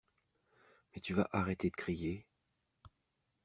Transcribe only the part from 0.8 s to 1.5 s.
Mais tu vas